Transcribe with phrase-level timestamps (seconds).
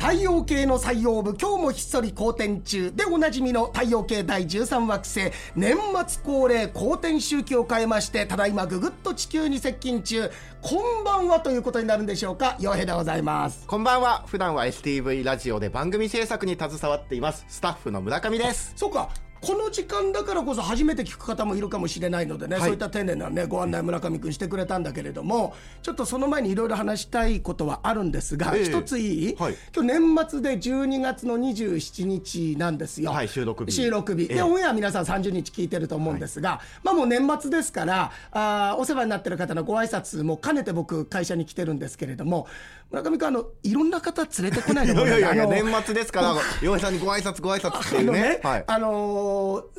[0.00, 5.76] 太陽系の採用部今日もひっそり好転中でおなじみの太陽系第13惑星年
[6.08, 10.30] 末恒例好転周期を変えましてただいまぐぐっと地球に接近中。
[10.62, 12.56] こんばんはということになるんでしょうか？
[12.60, 13.66] 洋平でございます。
[13.66, 14.24] こんばんは。
[14.26, 17.44] 普段は STV ラジオで番組制作に携わっています。
[17.46, 18.72] スタッフの村上です。
[18.76, 19.10] そうか
[19.40, 33.72] この時間だからこそ初めて聞く方もいるかもしれないのでね、はい、そういった丁寧なねご案内村上君してくれたんだけれどもちょっとその前にいろいろ話したいことはあるんですが、えー、一ついい、はい、今日年末で12月の27日なんですよ、はい、収録日。
[33.72, 42.46] 収録日、えー、でオンエア皆さん30日聞いてると思うんですが、まあもう年末ですからあお世話になってる方のご挨拶も兼ねて僕会社に来てるんですけれども
[42.90, 49.29] 村上君あのいろんな方連れてこないのいやいやいや年末ですから 洋平さんにご挨拶ご挨拶っていうね、ね、はい、あのー、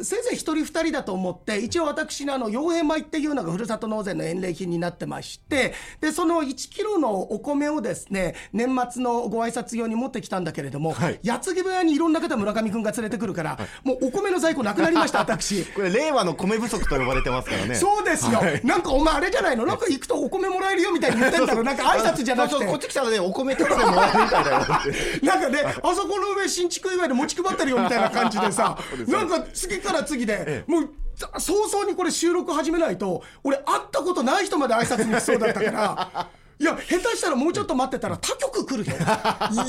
[0.02, 15.66] せいぜい一人二人だと思って一応私のあの傭兵米っていうのがふるさと納税の返礼品になってましてでその1キロのお米をですね年末のご挨拶用に持ってきたんだけれども、はい、矢継ぎ早にいろんな方村上君が連れてくるから、はい、もうお米の在庫なくなりました私。
[15.74, 17.76] これ令和の米不足と呼ばれてますからね。
[17.76, 19.66] そうですよ、はい、なんかお前あれじゃないの？
[19.66, 22.66] なんか行くとお米もらえるよみたいに言ってんだろなんか挨拶じゃなくて。
[22.66, 24.52] こっち来たらねお米取ってもらえるみたいな
[25.24, 30.90] なんかねあそこの上新築祝いで持ち配ってるよみたいな感じでさなんか次から次で、もう
[31.38, 36.30] 早々にこれ収録始めないと俺会ったことない人まで挨拶に来そうだったから。
[36.62, 38.96] いや下手したらもうちょっと待ってたら他局来るよ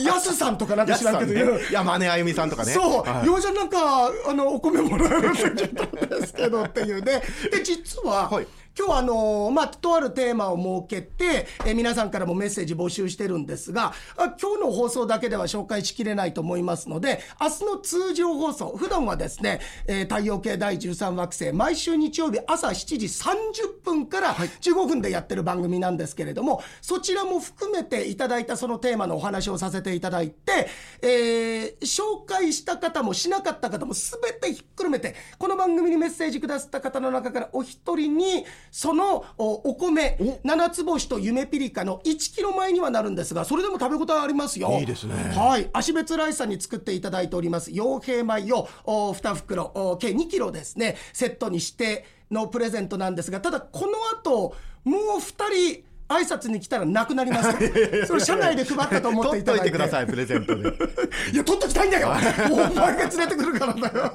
[0.05, 2.73] やすさんとかなんか知らんけど、 ね、山根あゆみさんとかね。
[2.75, 7.23] そう、はい、ようじゃなんかあのお米もらえるんですけどっていうね。
[7.51, 30.69] で実は、はい今日はあのまあ、とあるテーマを設けて、え皆さんからもメッセージ募集してるんですがあ今日の放送だけでは紹介しきれないと思いますので明日の通常放送普段はですね、えー、太陽系第13惑星毎週日曜日朝7時30分から15分でやってる番組なんですけれども、そちらも含めていただいたそのテーマのお話をさせていただいて、
[31.03, 44.79] えー、紹介した方もしなかった方も全てひっくるめてこの番組にメッセージくださった方の中からお一人にそのお米七つ星と夢ピリカの1キロ前にはなるんですがそれでも食べ応えありますよ。
[44.81, 45.15] いいですね。
[45.37, 45.69] はい。
[45.75, 47.71] 足別ライスさんに作っていただいております。
[47.71, 58.07] 傭兵米を2袋計2キロですねセットにしてのプレゼントなんですがただこの後もう2人挨拶に来たらなくなります。
[58.07, 59.63] それ社内で配ったと思っていただいて。
[59.63, 60.69] 取っといてくださいプレゼントで。
[61.33, 62.09] いや取っときたいんだよ。
[62.51, 64.15] お前が連れてくるからだよ。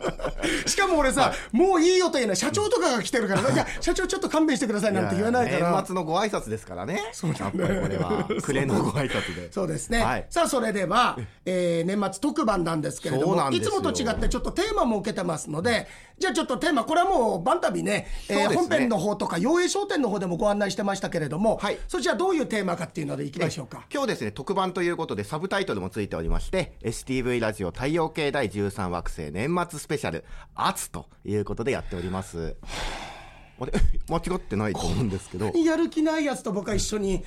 [0.65, 5.71] しかも俺さ、はい、もういいよというのは社長とかが来てるからいや社長ちょっと勘弁してくださいなんて言わないから。
[5.71, 7.09] 年末のご挨拶ですからね。
[7.13, 9.51] そうだねこれは暮れのご挨拶で。
[9.51, 15.87] そうですね、はい、さあそれでは、えー、年末特番なんですけれどもいつもと違ってちょっとテーマも受けてますので
[16.19, 32.55] じゃあちょっとテーマこれはもうバンタビね、えー、本編の方とか陽影商店の方でもご案内してましたけれども、はい、そちらどういうテーマかっていうのでいきましょうか、今日ですね特番ということでサブタイトルもついておりまして STV ラジオ太陽系第13惑星年末スペシャル「圧」ということでやっております。
[33.59, 33.71] あれ？
[34.07, 35.51] 間違ってないと思うんですけど。
[35.55, 37.23] やる気ないやつと僕は一緒に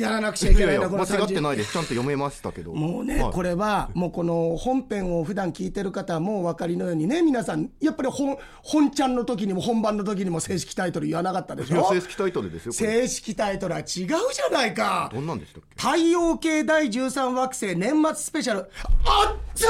[0.00, 2.72] やらなくちゃいけないな間違ってないですちゃんと読めましたけど。
[2.72, 11.88] もうね、はい、これはもうこの本編を普段聞いてる方はもうお分かりのようにね皆さんやっぱり本本ちゃんの時にも本番の時にも正式タイトル言わなかったでしょ？
[11.88, 14.16] 正式タイトルですよ正式タイトルは違うじゃ
[14.52, 15.10] ないか。
[15.12, 15.76] どんなんでしたっけ？
[15.76, 18.70] 太陽系第13惑星年末スペシャル。
[19.04, 19.66] あっつ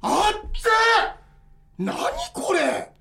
[0.00, 0.66] あっつ
[1.78, 1.96] 何
[2.32, 2.95] これ？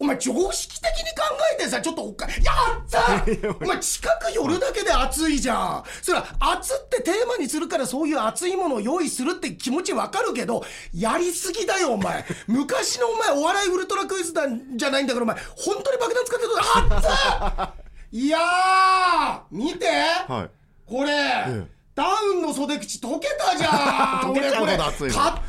[0.00, 1.24] お前常識的に考
[1.54, 3.22] えてさ、ちょっとおっか、やった
[3.60, 3.78] お前。
[3.80, 5.84] 近く寄るだけで熱いじゃん。
[6.00, 12.24] それは熱ってテーマにするからそういう熱いものを用意するって気持ちわかるけど、やりすぎだよお前。
[12.48, 19.86] 昔のお前お笑いウルトラクイズなんじゃないんだからお前、本当に爆弾使ってると、熱いやー見て、
[20.26, 21.80] はい、これ、ええ。
[21.94, 24.32] ダウンの袖口溶けたじゃん。
[24.32, 24.78] 溶けちゃう買っ
[25.12, 25.42] たばっ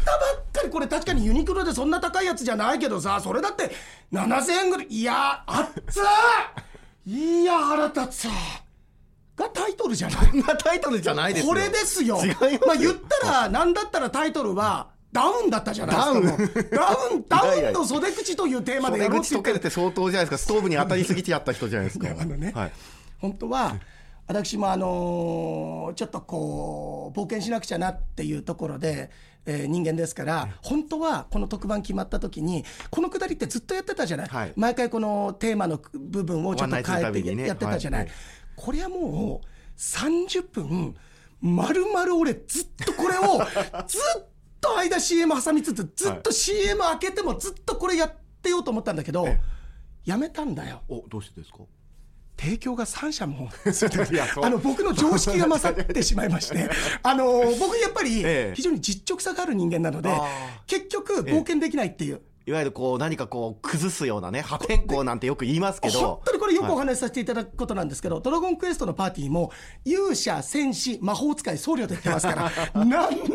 [0.51, 3.72] かりこれ確かにユニクロでそんな高いやつじゃないけどさそれだって
[4.12, 4.88] 7000円ぐらい。
[4.88, 6.00] いやあっつ
[7.09, 8.16] いや腹立つ。
[8.22, 8.29] さ
[9.35, 10.25] がタイトルじゃない。
[10.28, 12.17] そんなタイトルじゃないですこれですよ。
[12.17, 16.78] まあ言ったら何だったらタイトルはダウンだったじゃないですか。
[16.78, 19.28] ダウン、ダウンの袖口というテーマでやろうって。
[19.28, 20.46] 袖口溶けて相当じゃないですか。
[20.46, 22.08] ストーブに当たりすぎてやった人じゃないですか。
[22.17, 22.72] あのね、はい、
[23.20, 23.75] 本当は、
[24.28, 29.09] 私もあのー、ちょっとこう冒険しなくちゃなっていうところで、
[29.46, 38.05] えー、人間ですから、本当はこの特番決まった時にこのくだりってずっとやってたじゃない、はい、毎回このテーマの部分をちょっと変えてやってたじゃない、ね。
[38.05, 38.16] はい、
[38.55, 39.47] これはもう
[39.78, 40.96] 30分
[41.41, 43.40] 丸々俺ずっとこれを
[43.88, 44.26] ずっ
[44.59, 48.14] と間 CM 挟みつつずっと CM 開けてもずっとこれやっ
[48.44, 49.28] てようと思ったんだけど、
[50.05, 50.84] やめたんだよ。
[50.87, 51.59] おどうしてですか？
[52.41, 53.49] 提供が3社も。
[54.41, 56.70] あの僕の常識が勝ってしまいまして。
[57.03, 57.28] あの
[57.59, 60.09] 僕やっぱり非常に実直さがある人間なので、
[60.66, 62.22] 結局冒険できないっていう。
[62.46, 65.99] いわゆるこう何かこう崩すようなね破天荒なんてよく言いますけど。
[65.99, 69.52] 本当にこれよくお話しさせていただくことなんですけど、はい、ドラゴンクエストのパーティーも
[69.85, 72.90] 勇者戦士魔法使い僧侶と言ってますから 何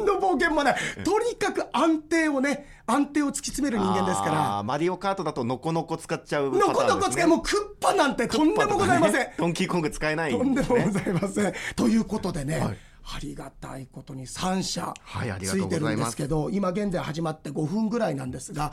[0.05, 0.77] の冒険もない。
[1.05, 4.63] とにかく安定をね安定を突き詰める人間ですから。
[4.63, 11.55] マリオカートだとノコノコ使っちゃう、ね、ノコノコ使いもうクッパなんてとんでもございません、ね、ドンキーコング使えない、ね、とんでもございません。
[11.75, 12.77] ということでね、はい
[13.09, 14.93] ありがたいことに3社
[15.41, 18.73] ついてるんですけど、はい、今現在始まって5分ぐらいなんですが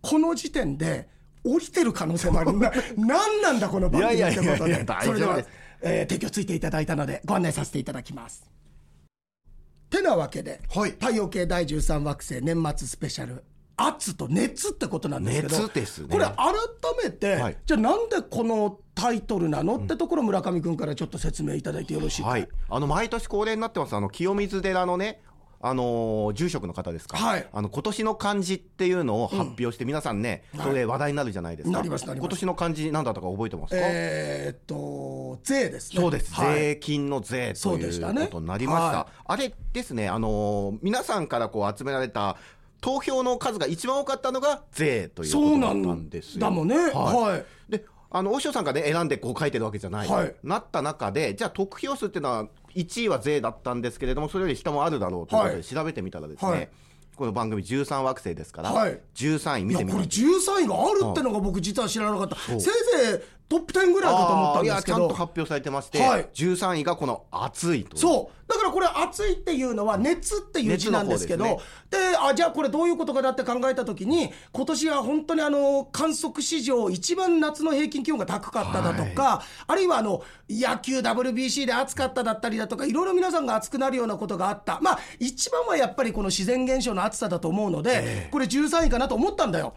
[0.00, 1.08] この時点で
[1.44, 2.58] 降りてる可能性もある。
[2.58, 5.38] な 何なんだこの番組ってことでそれでは、
[5.82, 8.44] えー、提供ついていただいたのでご案内させていただきます。
[9.90, 13.44] てなわけで、はい、太陽系第13惑星年末スペシャル
[13.76, 15.68] 圧と熱ってことなんですけど、ね、
[16.10, 16.34] これ改
[17.02, 19.76] めて、はい、じゃあなんでこのタイトルなの？
[19.76, 25.20] ってところ村上君からちょっと説明いただいてよろしいか、はい、あの毎年恒例になってますあの清水寺のね
[25.66, 33.80] あの住職の方ですか、はい、あの今年の漢字っていうのを発表して、皆さんね、それ話題になるじゃないですか、今年の漢字、なんだったか覚えてますか？
[33.80, 38.96] えー、っと、税ですね、そうです、はい、税金の税ということになりました、ね。
[38.96, 42.36] はい、あれですね、あの皆さんからこう集められた
[42.84, 46.40] 投票の数が一番多かったのが税ということだったんですよ。
[46.42, 56.68] だもんね、はい、であの大塩さんが、ね、選んでこう書いてるわけじゃない、はい、なった中で、じゃあ、得票数っていうのは、1位は税だったんですけれども、それより下もあるだろうということで調べてみたらですね、はい、
[57.16, 62.70] この番組13惑星ですから、はい、13位見てみこれ13位があるってのが僕実は知らなかった、せいぜ
[63.43, 64.98] いトップ10ぐらいかと思ったんですけど。
[64.98, 67.96] ちゃんと発表されてまして、はい、13位がこの暑いと。
[67.96, 68.48] そう。
[68.48, 84.78] だからこれ暑いっていうのは熱っていう字なんですけど、で、ね、あじゃあこれどういうことかだって考えた時に今年は本当にあの観測史上一番夏の平均気温が高かっただとか、はい、あるいはあの野球 WBC で暑かっただったりだとかいろいろ皆さんが暑くなるようなことがあった。
[84.80, 89.74] まあ一番はやっぱりこの自然現象の暑さだと思うので、えー、これ13位かなと思ったんだよ。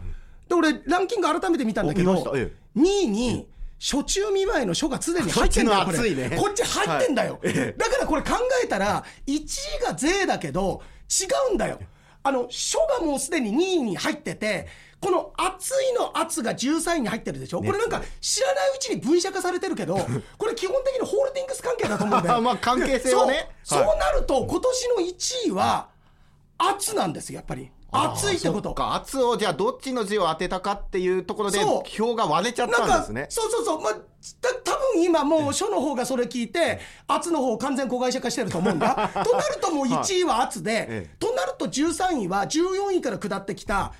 [0.48, 3.46] で俺ランキング改めて見たんだけど、2位に、
[3.78, 8.30] 初中見舞いの書がすでに入ってんだよこれ、ね、こっち入ってんだよ、はい、だからこれ考
[8.64, 11.78] えたら1位が税だけど違うんだよ。
[12.24, 14.66] あの書がもうすでに2位に入ってて
[15.00, 19.96] この熱いの圧が13位に入ってるでしょ、これなんか知らないうちに分社化されてるけど、
[20.36, 22.40] これ基本的にホールディングス関係だと思うんだよ。
[22.42, 23.48] まあ関係性はね。
[23.62, 23.84] そう。
[23.84, 25.88] そうなると、今年の1位は、
[26.58, 27.70] 圧なんですよ、やっぱり。
[27.90, 28.74] 熱いってこと？
[28.74, 33.26] か熱をじゃあどっちの字を当てたかっていうところで票が割れちゃったんですね。
[33.30, 33.80] そうそうそう。
[33.80, 33.92] まあ
[34.64, 38.94] 多分今もう書の方がそれ聞いて圧の方完全子会社化してると思うんだ。
[39.24, 43.92] となるともう1位は圧で、はい、となると13位は14位から下ってきた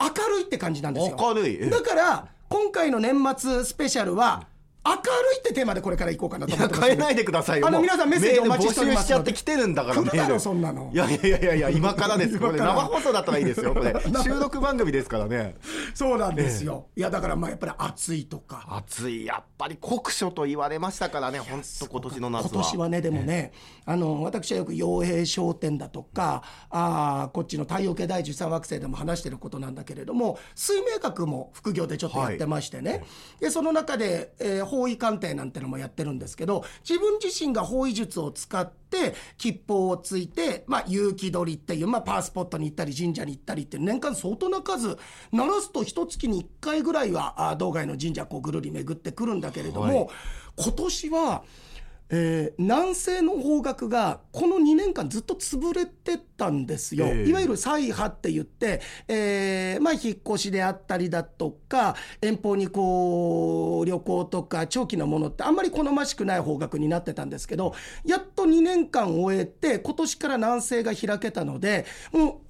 [0.00, 1.16] 明るいって感じなんですよ。
[1.18, 1.70] 明るい。
[1.70, 4.46] だから今回の年末スペシャルは
[4.84, 5.00] 明る
[5.36, 7.68] いってテーマでこれからいこうかなと思って変えないでくださいよ。
[7.68, 10.90] あの皆さんメッセージお待ちしておりますしちゃって来てるんだからメールそんなの。
[10.92, 12.38] いやいやいやいや今からです。
[12.38, 13.94] これ生放送だったらいいですよこれ。
[14.24, 15.54] 収録番組ですからね。
[15.94, 18.66] そうなんですよ、いやだからまあやっぱり暑いとか。
[18.68, 22.50] 暑いやっぱり酷暑と言われましたからね本当今年の夏は。
[22.50, 23.52] 今年はねでもね、
[23.84, 33.02] あの私はよく傭兵商店だとかあこっちの太陽系第13惑星でも話してることなんだけれども水明学も副業でちょっとやってましてね、はい、
[33.40, 44.96] でその中で、えー、方位鑑定なんてのもやってるんですけど自分自身が方位術を使って吉報をついて、まあ、勇気取りっていう、まあ、パワースポットに行ったり神社に行ったりって年間相当な数
[45.30, 50.08] 鳴らすと一月に1回ぐらいはあ道外の神社こうぐるり巡ってくるんだけれども、はい、
[50.56, 51.42] 今年は。
[52.14, 72.42] えー、南西の方角がこの2年間ずっと潰れてたんですよ、えー、いわゆる再派って言って、えーまあ、引っ越しであったりだとか遠方にこう旅行とか長期のものってあんまり好ましくない方角になってたんですけどやっと2年間終えて今年から南西が開けたのでも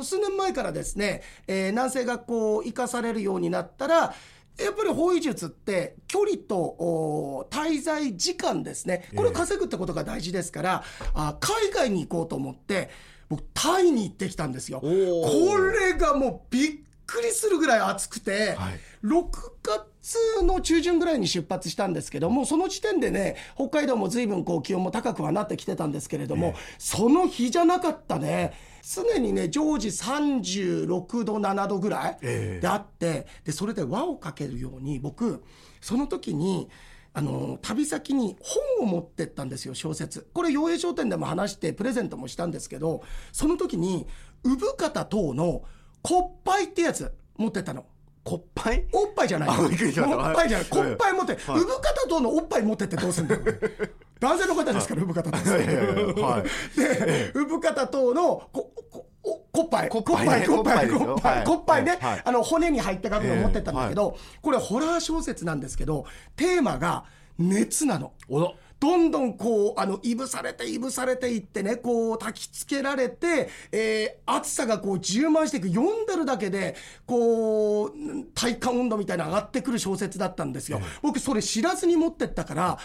[0.00, 4.14] う数年前からですね、えー、南西がこう生かされるようになったら
[4.62, 9.08] やっぱり方位術って距離と滞在時間ですね。
[9.16, 12.90] これを稼ぐってことが大事ですから、えー、あ海外に行こうと思って
[13.28, 14.80] 僕タイに行ってきたんですよ。
[14.80, 16.72] これがもうびっ
[17.06, 19.24] くりするぐらい暑くて、はい、6
[19.62, 28.52] 月の中旬ぐらいに出発したんですけどもその時点でね北海道も随分こう気温も高くはなってきてたんですけれども、えー、その日じゃなかったね。
[28.82, 35.44] 常にね常時36度7度ぐらいであって、でそれで輪をかけるように僕
[35.82, 36.70] その時に
[37.12, 38.36] あの旅先に
[38.78, 43.02] 本を持ってったんですよ小説これ洋栄商店でも話してプレゼントもしたんですけど
[43.32, 44.06] その時に
[44.44, 45.62] 産方等の
[46.02, 47.84] 「骨杯」ってやつ持ってったの。
[48.22, 48.86] こっぱい？
[48.92, 49.48] おっぱいじゃない。
[49.48, 49.56] おっ
[50.34, 50.66] ぱいじゃない。
[50.68, 50.92] こはい。
[50.92, 51.32] っぱい持って。
[51.32, 51.60] はい。
[51.60, 53.40] 産方とのおっぱい持ってってどうすんだよ。
[54.20, 55.38] 男性の方ですから産方とで
[57.32, 59.88] 産方とのここおこっぱい。
[59.88, 60.46] こっぱいね。
[60.46, 60.88] こっぱい
[61.44, 61.98] こっぱいね。
[62.00, 62.22] はい。
[62.24, 66.04] あの骨に入った額を持ってったんだけどこれホラー小説なんですけど
[66.36, 67.04] テーマが
[67.38, 68.12] 熱なの。
[68.28, 77.92] おだどんどんこうあのいぶされていぶされていってねこう焚きつけられて、えー暑さがこう充満していく読んでるだけでこう
[78.34, 80.80] 体感温度みたいな上がってくる小説だったんですよ。
[81.02, 82.78] 僕それ知らずに持ってったから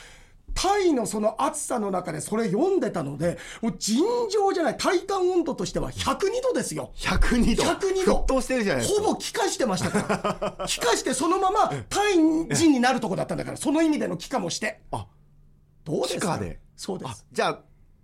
[0.55, 4.77] タイのその暑さの中でそれ読んでたのでもう尋常じゃない。
[4.77, 6.91] 体感温度としては102度ですよ。
[6.95, 7.63] 102度。
[7.63, 8.21] 102度。
[8.21, 9.01] 沸騰してるじゃないですか。
[9.03, 10.65] ほぼ気化してましたから。
[10.67, 14.79] 気化してそのままタイ人になるとこだったんだからその意味での気化もして。
[14.91, 15.05] あ
[15.85, 16.37] どうですか？
[16.37, 16.59] で。
[16.61, 17.25] あそうです。
[17.31, 17.59] じゃあ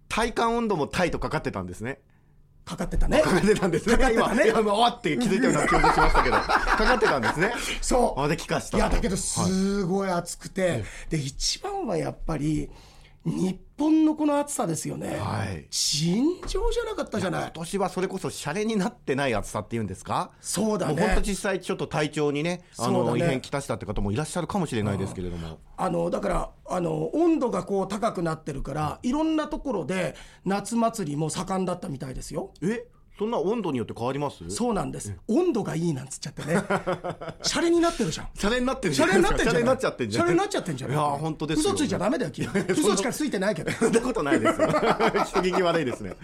[0.08, 2.00] 体感温度もタイとかかってたんですね。
[2.64, 3.22] かかってたね。
[3.22, 3.98] かかってたんですね。
[3.98, 4.50] かかってたね。
[4.50, 6.36] 今今わって気づいたような気がしましたけど。
[6.38, 7.52] かかってたんですね。
[7.82, 8.22] そう。
[8.22, 8.78] あで気化した。
[8.78, 12.70] いやだけどすごい暑くて、で一番はやっぱり
[13.24, 15.68] 日本のこの暑さですよね、はい。
[15.70, 17.42] 尋常じゃなかったじゃない。
[17.44, 20.32] 今年はそれこそシャレになってない暑さっていうんですか？
[20.42, 23.20] そうだもう本当ね実際ちょっと体調にねあのね。
[23.20, 25.60] 異変きたしたって方もいらっしゃるかもしれないですけれども。
[25.78, 32.54] あのだからあの温度がこう高くなってるからいろんなところで夏祭りも盛んだったみたいですよ。
[32.64, 32.86] え？
[33.22, 34.50] そんな温度によって変わります？
[34.50, 36.56] そうなんです、温度がいいなんつっちゃってね。
[37.44, 38.30] シャレになってるじゃん。
[38.34, 39.54] シャレになってるシャレになってんじゃない？
[39.54, 40.26] シャレになっちゃってんじゃん。
[40.26, 40.98] シャレになっちゃってんじゃない？
[40.98, 41.70] いや本当ですよ。
[41.74, 43.72] 嘘ついちゃダメだよ君 嘘しかついてないけど。
[43.74, 44.68] そんなことないですよ。
[45.24, 46.16] 人聞き悪いですね。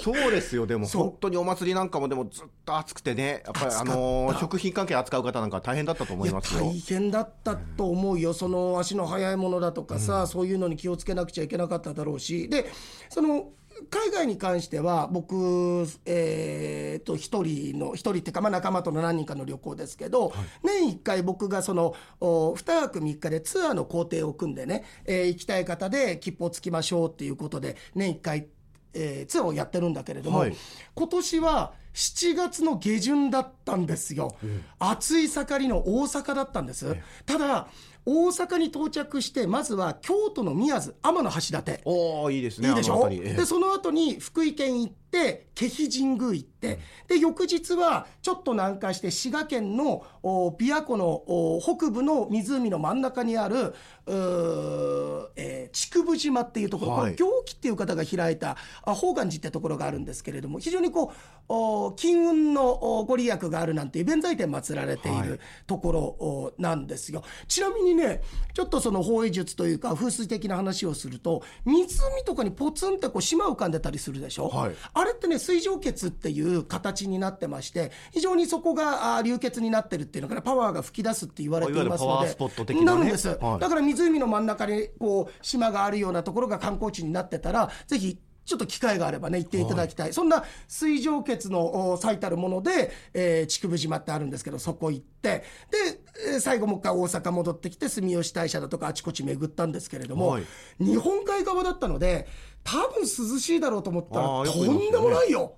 [0.00, 0.64] そうですよ。
[0.64, 3.42] でも本当にお祭りなんかもでもずっと暑くてね。
[3.44, 6.60] やっぱりあのー食品関係扱う方なんか大変だったと思いますよ。
[6.66, 12.48] 大変だったと思うよ、その足の速いものだとかさ、そういうのに気をつけなくちゃいけなかっただろうし。
[12.48, 12.70] で
[13.08, 13.48] その
[13.90, 20.32] 海外に関しては僕、えー、と一人の一人っていうか、まあ、仲間との何人かの旅行ですけど、
[20.62, 28.48] 年1回僕がそのお2泊3日でツアーの工程を組んでね、えー行きたい方で切符をつきましょうっていうことで年1回、
[28.94, 30.56] えーツアーをやってるんだけれども、はい。
[30.94, 34.36] 今年は7月の下旬だったんですよ、
[34.78, 37.68] 暑い盛りの大阪だったんです、ただ
[38.10, 41.80] 大阪に到着してまずは京都の宮津天橋立。
[41.84, 42.94] おおいいですねいいでしょ？
[42.94, 43.28] あの辺り。
[43.28, 43.34] ええ。
[43.34, 53.74] でその後に福井県行って気比神宮行って、で翌日はちょっと南下して滋賀県のお琵琶湖のお北部の湖の真ん中にある
[54.06, 57.00] えー竹生島っていうところ、はい。
[57.02, 61.16] これ行基っていう方が開いたあ宝願寺ってところがあるんですけれども非常にこう
[61.48, 65.28] お金運のおご利益があるなんていう弁財天祀られていはい。
[65.28, 67.22] るところおなんですよ。
[67.46, 68.22] ちなみにね
[68.54, 82.86] ちょっとその方位術というか風水的な話をすると湖とかにポツンってこう島浮かんでたりするでしょ、はいあれってね水蒸血っていう形になってまして非常にそこがあ流血になってるっていうのからパワーが噴き出すって言われていますのでいわゆるパワースポット的なね。
[82.86, 83.60] なるんです、はい。
[83.60, 96.00] だから湖の真ん中にこう島があるようなところが観光地になってたらぜひちょっと機会があればね行っていただきたい、そんな水蒸血のお最たるもので、えー、竹生島ってあるんですけどそこ行ってで、
[96.32, 100.44] えー最後もう一回大阪戻ってきて住吉大社だとかあちこち巡ったんですけれども、はい。
[100.80, 102.26] 日本海側だったので
[102.64, 105.54] 多分涼しいだろうと思ったらとんでもないよ。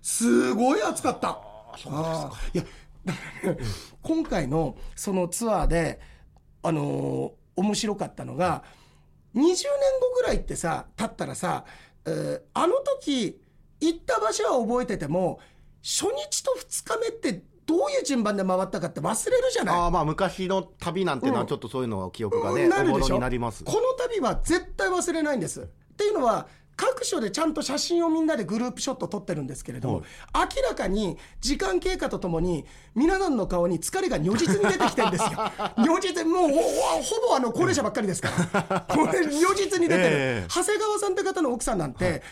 [0.00, 1.40] すごい暑かった。
[1.86, 2.64] あーいや
[4.02, 6.00] 今回のそのツアーで
[6.62, 8.64] あのー面白かったのが
[9.34, 9.66] 20年後
[10.16, 11.64] ぐらいってさ経ったらさ、
[12.06, 13.40] えーあの時
[13.80, 15.40] 行った場所は覚えてても
[15.82, 19.74] 初日と2日目ってどういう順番で回ったかって忘れるじゃない。
[19.76, 21.46] ああまあ昔の旅なんてのはうん。
[21.46, 22.70] ちょっとそういうの記憶がね、うん。
[22.70, 23.14] なるでしょ。
[23.14, 23.64] になります。
[23.64, 25.68] この旅は絶対忘れないんです
[26.02, 30.02] っていうのは各所でちゃんと写真をみんなでグループショット撮ってるんですけれども、
[30.34, 35.30] 明らかに時間経過とともに皆さんの顔に疲れが如実に出てきてるんですよ。
[35.78, 36.60] 如実もうほ
[37.02, 38.30] ほぼあの高齢者ばっかりですか
[38.64, 38.80] ら。
[38.88, 40.46] これ如実に出てる、 ええ。
[40.48, 42.22] 長谷川さんって方の奥さんなんて、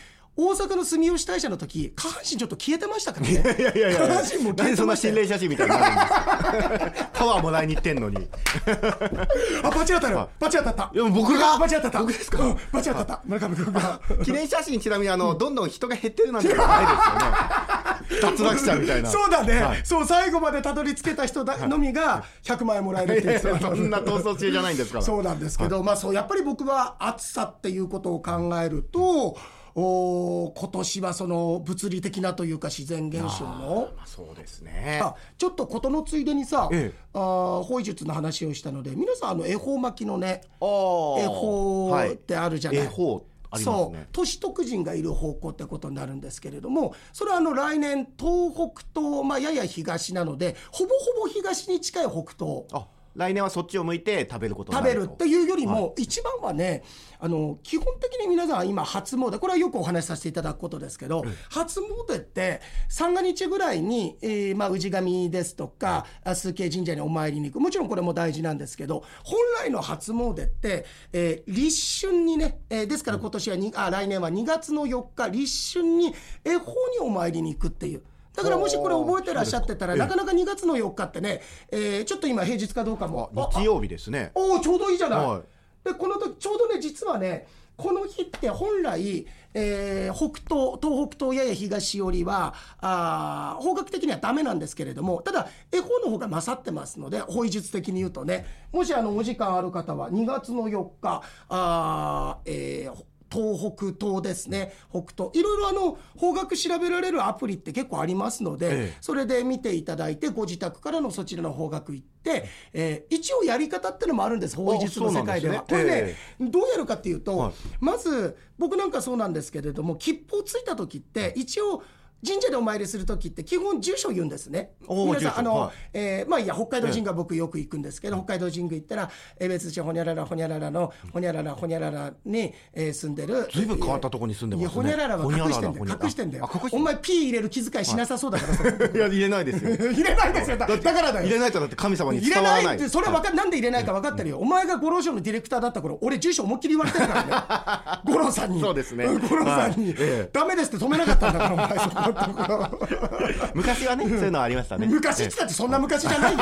[0.43, 3.33] 大阪の住吉大社の時下半身ちょっと消えてましたからね。
[3.33, 5.15] いやいやいや下半身も消えてましたよ。
[5.15, 7.11] 心霊写真みたいになるんですか？
[7.13, 8.27] パワーもらいに行ってんのに。
[9.63, 10.17] あバチ当たる。
[10.39, 10.91] バチ当たった。
[10.95, 11.59] いや僕が？
[11.59, 11.99] バチ当たった。
[12.01, 12.43] 僕ですか？
[12.43, 13.21] うんバチ当たった。
[13.25, 14.01] 村上君が。
[14.25, 18.39] 記念写真ちなみにあの、どんどん人が減ってるなんてないですよね。
[18.39, 19.11] 脱落者みたいな。
[19.11, 19.81] そうだね、はい。
[19.85, 23.39] そう最後までたどり着けた人だのみが100万円もらえるっていう。
[23.41, 25.05] そんな逃走中じゃないんですから。
[25.05, 29.37] そうなんですけど、まあそうやっぱり僕は暑さっていうことを考えると
[29.75, 33.93] お今年はその物理的なというか自然現象の。
[33.97, 35.01] まあそうですね。
[35.03, 36.99] あちょっと事のついでにさ、ええ。
[37.15, 42.15] あー方位術の話をしたので皆さんあの恵方巻きのね恵方はい。
[42.15, 43.97] ってあるじゃない、恵方ありますそう。
[43.97, 52.65] ね都市特人がいる方向ってことになるんですけれどもそれはあの来年東北東、まあ、やや東なのでほぼほぼ東に近い北東。
[52.73, 56.83] あ来年はそっちを向いて食べることに食べなるっていうよりも、一番はね
[57.19, 67.61] あの基本的に皆さんは今初詣これはよくお話しさせていただくことですけど、初詣って三が日ぐらいに、えーまあ、氏神ですとかあ数形神社にお参りに行く。
[67.61, 76.15] もちろんこれも大事なんですけど本来の初詣って、えー立春にね、えーですから今年はに、あ来年は2月の4日立春に
[76.45, 78.03] 恵方にお参りに行くっていう。
[78.35, 83.31] だからもしこれ覚えてらっしゃってたらなかなか2月の4日ってね、えーちょっと今平日かどうかも。
[83.37, 84.31] あ日曜日ですね。
[84.35, 85.43] おおちょうどいいじゃない、はい。
[85.85, 87.47] でこの時ちょうどね実はね
[87.77, 98.47] この日って本来、えー北東東北東やや東寄りはあー方角的にはダメなんですけれどもただ恵方の方が勝ってますので法医術的に言うとね。
[98.73, 104.73] もしあのお時間ある方は2月の4日あー、えー東北東ですね。
[104.91, 108.97] 北東いろいろあの方角調べられるアプリって結構ありますので、ええ。
[109.01, 115.65] それで見ていただいてご自宅からのそちらの方角行って、えー一応やり方ってのもあるんです法医術の世界では。
[115.67, 116.17] ですね。
[116.39, 117.53] これね、どうやるかっていうと、はい。
[117.81, 121.83] まず僕なんかそうなんですけれども吉報ついた時って一応
[122.27, 124.73] 神社でお参りする時って基本住所言うんですね。
[124.89, 125.73] 皆さんあの、はい。
[125.95, 133.49] えーまあいいや北海道神宮僕よく行くんですけど、北海道神宮行ったら江別市ほにゃららほにゃららのほにゃららほにゃららに、えー住んでる。
[133.53, 134.69] ずいぶん変わったとこに住んでますね。
[134.75, 135.99] ほにゃららは隠してんだよ。
[136.03, 136.51] 隠してんだよ。
[136.73, 138.97] お前 P 入れる気遣いしなさそうだからさ、い。
[138.99, 139.77] や入れないですよ。
[139.93, 140.57] 入れないですよ。
[140.59, 141.27] だだからだよ。
[141.27, 142.63] 入れないとだって神様に入れ伝わらない。
[142.63, 148.03] いなってそれわかなんで入れないか分かってるよ、お前が五郎賞のディレクターだった頃俺住所思いっきり言われてるからね。
[148.13, 148.61] 五郎さんに。
[148.61, 149.07] そうですね。
[149.07, 149.95] ん五郎さんに、はい。
[149.99, 150.31] ええ。
[150.33, 151.79] ダメですって止めなかったんだからお前。
[151.79, 152.10] そこ
[153.55, 154.87] 昔はねそういうのありましたね。
[154.87, 156.39] 昔っえつったってそんな昔じゃないよ。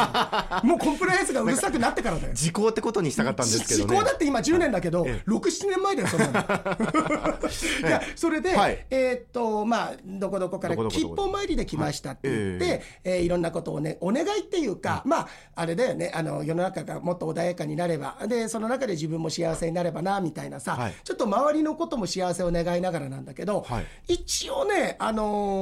[0.65, 2.35] もうコンプライアンスがうるさくなってからだよ。
[2.35, 6.33] 時効ってことにしたかったんですけど時ね効だって今10年だけど、え67年前だよそんなの。
[7.89, 8.87] いやそれで、はい。
[8.91, 12.83] えーっとまあどこどこから吉報参りで来ましたって言って、はい。
[13.05, 20.95] えーいろんなことをねお願いっていうか、まああれだよねあの世の中がもっと穏やかになればでその中で自分も幸せになればなみたいなさ、はい。
[21.05, 23.87] ちょっと周りのことも幸せを願いながらなんだけど、はい。
[24.15, 25.58] 一応ねあのー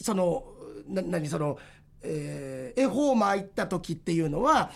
[0.00, 0.44] その
[0.88, 1.58] 何その、
[2.02, 4.70] えー恵方巻いた時っていうのは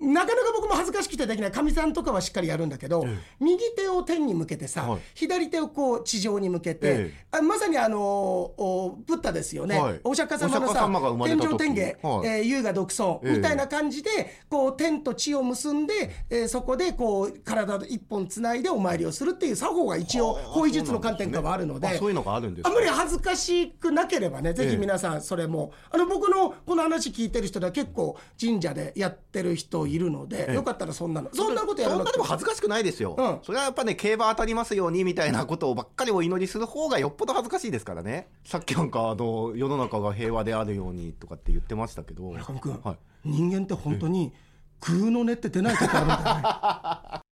[0.00, 3.06] なかなか僕も恥ずかしくてできないかみさんとかはしっかりやるんだけど、
[3.40, 5.00] 右手を天に向けてさ、はい。
[5.14, 10.00] 左手をこう地上に向けて、えあまさにあのおブッダですよね、はい。
[10.04, 12.28] お釈迦様のさ天上天下、はい。
[12.28, 13.36] えー優雅独尊、ええ。
[13.36, 14.10] みたいな感じで
[14.48, 15.94] こう天と地を結んで、
[16.30, 21.88] えーそこでこう体一本つないでお参りをするっていう作法が一応はあ法医術の観点からはあるので。
[21.88, 33.38] あそういうのがあるんですあんまり恥ずかしくなければね、ぜひ皆さんそれも、あの僕のこの話聞いてる人では結構神社でやってる人いるので、よかったらそんなの、そんなことやらそなんくてもなでも恥ずかしくないですよ、うん。
[33.42, 38.28] それはやっぱね競馬当たりますようにみたいなことをばっかりお祈りする方がよっぽど恥ずかしいですからね。
[38.44, 42.24] さっきなんかあの世の中が平和であるようにとかって言ってましたけど。
[42.24, 42.96] 村上君、はい。
[43.24, 44.32] 人間って本当に
[44.80, 47.22] 空の根って出ない時あるんだよね。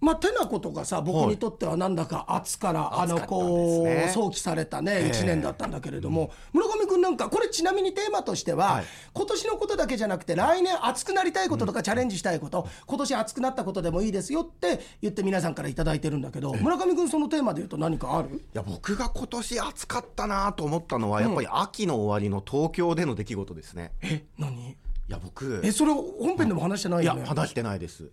[0.00, 5.10] まあ、てなことがさ僕にとってはなんだか熱から、あの熱かったんこう、ね想起されたね、ええ。
[5.10, 8.84] 1年だったんだけれども、村上君なんかこれちなみにテーマとしては、はい。
[9.12, 18.36] 今年のことだけじゃなくて来年熱くなりたいこととかチャレンジしたいこと、今年熱くなったことでもいいですよって言って皆さんから頂いてるんだけど、村上君そのテーマで言うと何かある？
[18.36, 24.70] いや僕が今年暑かったなと思ったのはやっぱり秋の終わりの東京での出来事ですね、え何？
[24.70, 24.76] い
[25.08, 25.60] や僕。
[25.64, 27.22] えそれ本編でも話してないいよね？
[27.22, 28.04] や話してないです。
[28.04, 28.10] うん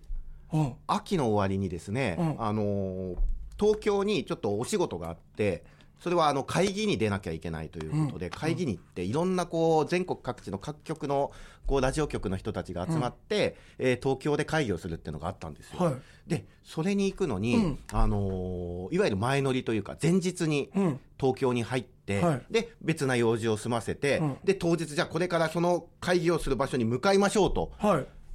[0.87, 2.35] 秋の終わりにですね、うん。
[2.41, 3.15] あのー
[3.57, 5.63] 東京にちょっとお仕事があって
[6.01, 11.31] それはあの会議に出なきゃいけないということで、会議に行っていろんなこう全国各地の各局の
[11.65, 15.79] こうラジオ局の人たちが集まって、えー東京で会議をするっていうのがあったんですよ。
[15.79, 15.95] はい。
[16.27, 17.79] でそれに行くのに、うん。
[17.93, 20.99] あのーいわゆる前乗りというか前日にうん。
[21.17, 22.41] 東京に入って、はい。
[22.51, 24.37] で別な用事を済ませて、うん。
[24.43, 27.71] で当日じゃあこれからその会議をする場所に向かいましょうと。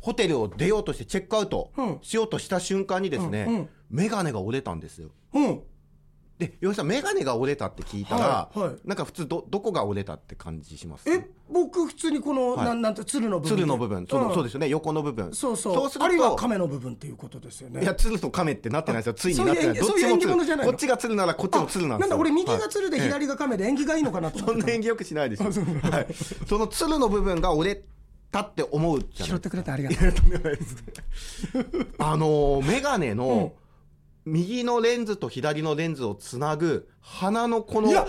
[0.01, 1.99] はいホテルを出ようとしてチェックアウトうん。
[2.01, 3.69] しようとした瞬間にですね、うんうん。
[3.91, 5.11] メガネが折れたんですよ。
[5.35, 5.61] うん。
[6.39, 8.77] で、吉さん、メガネが折れたって聞いたら、はいはい。
[8.87, 11.05] なんか普通ど、どこが折れたって感じします？
[11.11, 12.65] え僕普通にこの、はい。
[12.65, 14.35] なんなんて鶴の部分鶴の部分、そのん。
[14.35, 15.35] そうですよね、横の部分。
[15.35, 15.75] そうそう。
[15.75, 17.83] そうするとあるいは亀の部分っていうことですよね。
[17.83, 19.13] いや、鶴と亀ってなってないですよ。
[19.13, 19.77] ついになってない。
[19.77, 20.73] そういう縁起そういう縁起物じゃないの？
[20.73, 22.09] こっちが鶴ならこっちも鶴なんですよ。
[22.09, 25.51] なんだ俺右が鶴ではい左が亀で縁起がいいのかなと思ってたそんな演技よくしないですよ。
[25.93, 26.07] はい。
[26.49, 27.83] その鶴の部分が折れ
[28.31, 29.97] たって思うじゃない拾ってくれてありがと
[31.99, 33.53] あのー、メガネの
[34.25, 38.07] 右のレンズと左のレンズをつなぐ鼻のこのういや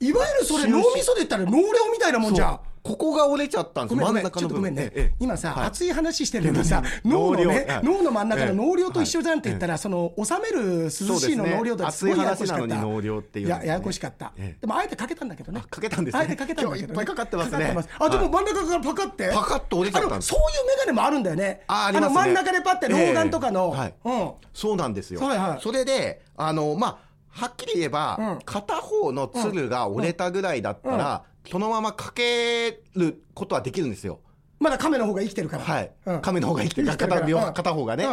[0.00, 3.98] いわゆるそれ脳みそで言ったら脳霊みたいなもんじゃんこここが折れちゃったんです。
[3.98, 4.64] 真ん中の部分。
[4.64, 5.66] めんね、ええ今さ、はい。
[5.68, 7.50] 熱い話してるのさ、脳の脳ね、量。
[7.50, 7.82] はい。
[7.82, 8.54] 脳の真ん中のええ。
[8.54, 12.64] 脳量と一緒じゃんって言ったら、その収める涼しいの脳量とすごいややこしかった。
[12.64, 13.60] 熱い話なのに脳量っていうのね。
[13.62, 14.60] やややこしかった、ええ。
[14.60, 15.62] でもあえてかけたんだけどね。
[15.64, 16.20] あかけたんですね。
[16.20, 17.74] あえてかけたんだけど、いっぱいかかってますね。
[17.98, 19.30] あでも真ん中からパカって。
[19.32, 21.62] パカッと折れちゃったそういうメガネもあるんだよね。
[21.68, 23.74] あの真ん中でパって老眼とかの。
[24.04, 24.30] うん。
[24.52, 25.62] そうなんですよ、はいはい。
[25.62, 28.38] それであのまあはっきり言えば、うん。
[28.44, 34.20] 片方のつるが折れたぐらいだったら、そのままかけることはできるんですよ。
[34.60, 35.64] まだ亀の方が生きてるから。
[35.64, 36.20] はい、うん。
[36.22, 37.52] 亀の方が生きてる片両うん。
[37.52, 38.06] 片方がね、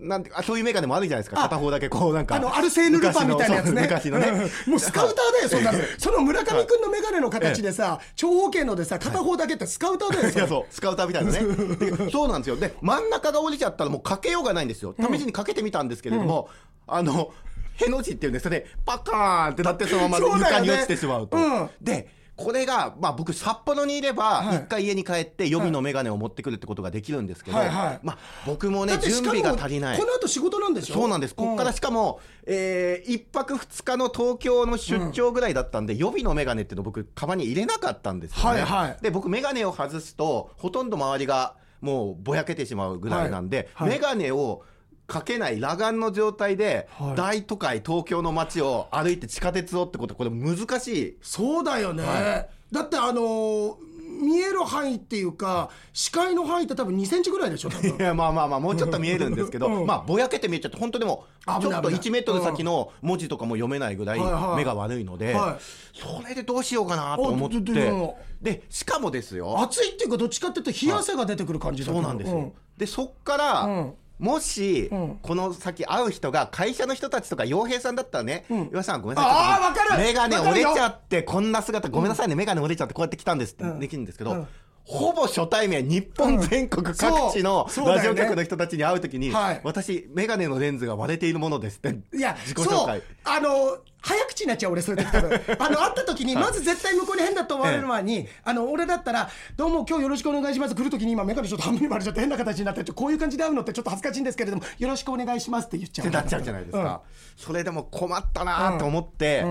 [0.00, 1.40] なんてあそういうメガネもあるじゃないですか。
[1.40, 1.42] あ。
[1.48, 3.82] 片方だけこうなんかあのアルセーヌ・ルパンみたいなやつね。
[3.82, 4.48] 昔のそう昔のね。
[4.66, 4.70] うん。
[4.72, 5.78] もうスカウターだよ、そんなの。
[5.98, 10.42] その村上君のメガネの形でさ、長方形のでさ、片方だけってスカウターだよ、いそれ。
[10.44, 10.64] やそう。
[10.70, 11.40] スカウターみたいなね。
[11.76, 12.56] でそうなんですよ。
[12.56, 14.94] で真ん中が折れちゃったらもうかけようがないんですよ。
[14.98, 16.48] 試しにかけてみたんですけれども、
[16.86, 17.32] あの
[17.74, 18.66] への字っていうんですよね。
[18.84, 20.60] パカーンってなってそのままそうだよね。
[20.60, 21.36] 床に落ちてしまうと。
[21.36, 21.70] うん。
[21.80, 24.56] でこれが、まあ、僕札幌にいればはい。
[24.58, 27.68] 一回家に帰って予備の眼鏡を持ってくるってことができるんですけど、はい。
[27.68, 28.00] はい。
[28.04, 29.98] まあ、僕もね準備が足りない。
[29.98, 30.94] この後仕事なんでしょ？
[30.94, 31.34] そうなんです。
[31.34, 38.60] ここからしかも、えー、1泊2日の東京の出張ぐらいだったんで、予備のメガネっていうの僕、カバンに入れなかったんですよね。
[38.62, 39.02] はいはい。
[39.02, 43.88] で、僕、メガネを外すと、ほとんど周りがもうぼやけてしまうぐらいなんで、はい。
[43.90, 43.98] はい。
[43.98, 44.62] メガネを
[45.08, 47.16] かけない裸眼の状態で、はい。
[47.16, 51.18] 大都会、東京の街を歩いて地下鉄をってこと、これ難しい。
[51.22, 53.74] そうだよね、はだってあのー
[54.20, 59.86] 見える範囲っていうか視界の範囲って多分2センチぐらいでしょいやまあまあまあもうちょっと見えるんですけど、うん。
[59.86, 61.82] まあぼやけて見えちゃって本当でもちょっと危ない。
[61.82, 64.18] 危ない1メートル先の文字とかも読めないぐらい
[64.56, 65.62] 目が悪いので、はい。
[65.96, 67.60] それでどうしようかなと思って。
[67.60, 69.60] どでしかもですよ。
[69.60, 75.18] 暑いっていうかどっちかっていうと冷や汗が出てくる感じだそうなんですよ、でそっから、うんもし、うん。
[75.22, 78.68] この先会う人が会社の人たちとか洋平さんだったらね、ん。
[78.72, 79.32] 岩井さんごめんなさい。
[79.32, 80.02] あかる。
[80.02, 80.70] メガネわかるよ。
[80.70, 83.64] 折れちゃってこんな姿ごめんなさいね、メガネ折れちゃってこうやって来たんですって。
[83.64, 83.80] うん。
[83.80, 84.48] できるんですけど、うん
[84.88, 86.96] ほぼ初対面日本全国各
[87.32, 89.60] 地のラジオ局の人たちに会うときに、はい。
[89.62, 92.72] 私メガネのレンズが割れているものですっていや自己そう。
[92.84, 106.06] 紹介あの早口になっちゃう俺そういう時多分あの会った時にまず絶対向こうに変だと思われる前に、あの俺だったら「どうも今日よろしくお願いします」来る時に今眼鏡ちょっと半分に割れちゃって変な形になってこういう感じで会うのってちょっと恥ずかしいんですけれどもよろしくお願いしますって言っちゃう。
[106.06, 107.02] ってなっちゃうじゃないですか、
[107.36, 109.44] それでも困ったなと思って、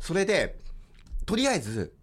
[0.00, 0.58] それで
[1.24, 1.94] とりあえず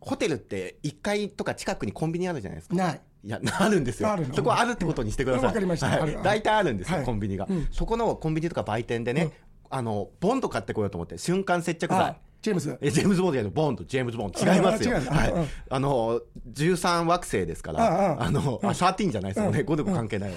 [0.00, 2.74] ホテルって1階とか近くにコンビニあるじゃないですか。
[2.74, 3.00] うんない。
[3.22, 4.10] いや、あるんですよ。
[4.10, 4.26] ある。
[4.26, 4.34] の？
[4.34, 5.46] そこはあるってことにしてください。
[5.48, 6.06] わかりました。
[6.22, 7.06] 大体あるんですよ、はい。
[7.06, 7.68] コンビニが、うん。
[7.70, 9.32] そこのコンビニとか売店でね、
[9.68, 12.16] あの、ボンド買ってこようと思って、瞬間接着あ剤。
[12.42, 14.32] ジェームズえジェームズ・ボンドじゃないボンド、ジェームズ・ボン。
[14.32, 14.40] ド。
[14.40, 14.94] 違いますよ。
[14.94, 15.32] はい。
[15.32, 15.48] うん。
[15.68, 19.58] あの、13惑星ですかうんら、うんあの、あ、13じゃないですよね。
[19.60, 20.36] 5でも関係ないわ。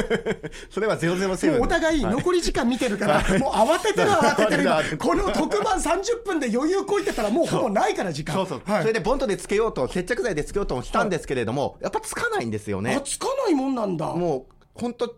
[0.70, 1.52] それは007。
[1.52, 8.34] もうお互いは残り時間見てるから、もう慌ててる慌ててる この特番30分で余裕こいてたらもうほぼないから時間。
[8.34, 8.80] そうそう、はい。
[8.82, 12.96] それでボンドでつけようと、接着剤でつけようともしたんですけれども、やっぱつかないんですよね。
[12.96, 13.00] あ。
[13.02, 14.06] つかないもんなんだ。
[14.14, 15.14] もう、本当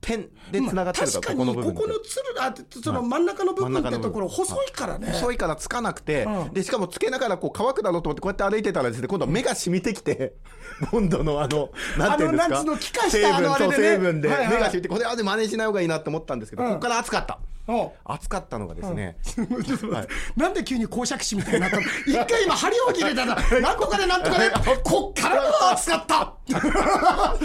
[0.00, 5.08] 点でつながってるから、確かにここのつるあその真ん中の部分ってところ細いからね。
[5.12, 6.52] 細いからつかなくて、うん。
[6.52, 10.34] でしかもつけながらこう乾くだろうと思ってこうやって歩いてたらですね今度は目が染みてきて
[10.92, 16.68] ボンドのあのなんていうんですかあの気化したあのあれ成分で成分で目が染みてこれはで真似しない方がいいなと思ったんですけど、うん。
[16.70, 17.38] ここから暑かった。
[17.70, 19.18] お暑かったのがですね、
[20.36, 21.82] なんで急に公爵士みたいになったの？
[22.06, 24.50] 一回今針を切れたらなんとかでなんとかで
[24.82, 26.32] こっからが暑かった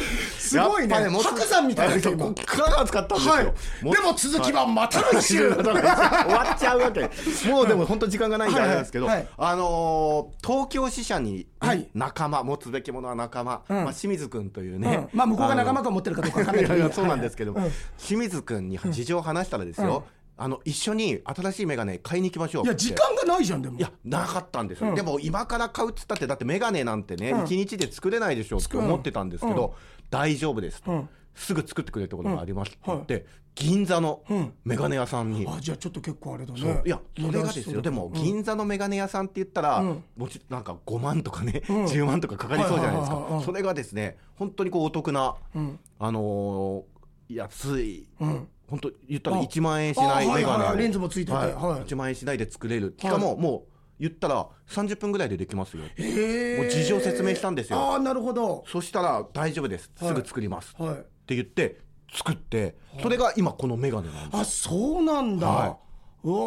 [0.53, 0.95] すごいね。
[0.95, 3.45] やっぱもう白山みたいなそうこっからが暑かったんですよ、はい。
[3.45, 5.53] でも続きはまた来週。
[5.53, 7.09] 終わっちゃうわけ。
[7.49, 9.15] もうでも本当時間がないんであれですけど、はい。
[9.15, 11.89] はいあのー東京支社にはい。
[11.93, 13.83] 仲間、持つべきものは仲間、うん。
[13.83, 15.17] まあ清水君というね、うん。
[15.17, 16.65] まあ向こうが仲間か持ってるかどうかわかんない。
[16.65, 20.03] けどそうなんですけど、はいはい清水君に事情を話したらですよ、
[20.35, 22.63] あの一緒に新しいメガネ買いに行きましょう。
[22.63, 23.77] っていや時間がないじゃんでも。
[23.77, 24.95] いやなかったんですよ、うん。
[24.95, 27.43] でも今から買うっつったってだってメガネなんてね、うん。
[27.45, 29.75] 一日で作れないでしょって思ってたんですけど、
[30.09, 31.09] 大丈夫ですと、うん。
[31.35, 33.05] すぐ作ってくれるところがありますって言っうん。
[33.05, 34.53] て、銀座のうん。
[34.65, 36.67] メガネ屋さんに、あじゃあちょっと結構あれだそう。
[36.67, 37.81] ねいやそれがですよ。
[37.81, 40.03] でも銀座のメガネ屋さんって言ったら、うん。
[40.17, 41.85] もちなんか5万とかね、うん。
[41.85, 43.41] 10万とかかかりそうじゃないですか。
[43.45, 45.79] それがですね本当にこうお得な、うん。
[45.99, 46.93] あのー
[47.29, 48.47] 安い、うん。
[48.67, 49.41] 本当言ったらあ。
[49.41, 50.63] 1万円しないあはいメガネ。
[50.65, 51.37] を、はいレンズもついてて。
[51.37, 51.53] はい。
[51.53, 52.95] 1万円しないで作れる。
[52.99, 57.79] しかももう言ったら30分ぐらいでできますよもう事情説明したんですよ。
[57.79, 58.63] ああなるほど。
[58.67, 59.91] そしたら大丈夫です。
[59.99, 60.07] はい。
[60.09, 60.93] すぐ作ります、はい。
[60.93, 61.79] って言って
[62.13, 65.77] 作ってそれが今このメガネなんですあそうなんだ、は
[66.23, 66.37] うわ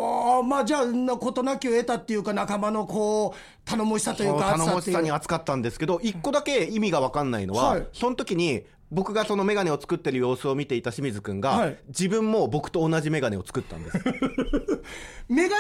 [0.41, 7.87] ーまあじゃあなことなきを得たっていうか仲間のこう頼もしさというか頼もしさに熱熱かったんですけど一個だけ意味が分かんないのは、はい。
[7.93, 11.79] その時に僕がその眼鏡を作ってる様子を見ていた清水君が、はい。
[11.89, 13.99] 自分も僕と同じ眼鏡を作ったんです。
[15.29, 15.57] メガ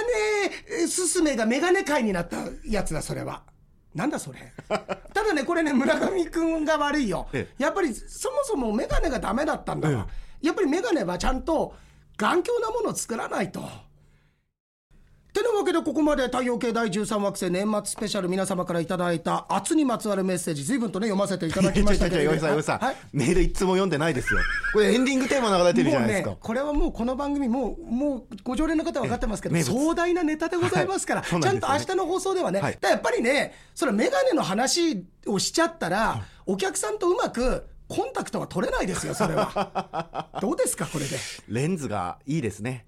[0.78, 3.42] ネすすめがメガネ界になったやつだそれは。
[3.94, 4.52] なんだそれ。
[4.68, 10.06] ただねこれね村上君が悪いよ、えやっぱりそもそも眼鏡がダメだったんだわ、
[10.42, 11.74] やっぱり眼鏡はちゃんと
[12.16, 13.85] 頑強なものを作らないと。
[15.36, 22.38] てなわけでここまで太陽系第13惑星年末スペシャル皆様からいただいた圧にまつわるメッセージ随分とね読ませていただきましたけれども。
[22.38, 22.96] ちょいちょいちょいヨイさん、ヨイさんはい。
[23.12, 24.40] メール一つも読んでないですよ。
[24.72, 26.30] これエンディングテーマ流れてるじゃないですか。
[26.30, 31.30] ね、これはもうこの番組もうもうご常連の方は分かってますけど壮大なネタでございますから、はい。
[31.30, 32.78] そうちゃんと明日の放送ではね、はい。
[32.80, 40.30] やっぱりねそれ眼鏡の話をしちゃったら、お客さんとうまくコンタクトが取れないですよそれは。
[40.40, 41.16] どうですかこれで。
[41.48, 42.86] レンズがいいですね。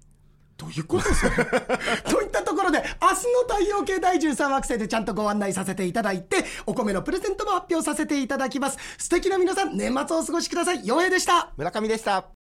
[0.59, 1.35] どういうことですか？
[2.09, 3.13] といったところで明日
[3.49, 8.77] の太陽系第13惑星でちゃんとご案内させていただいてお米のプレゼントも発表させていただきます。
[8.97, 10.85] 素敵な皆さん年末をお過ごしください。
[10.85, 12.38] 陽平でした村上でした。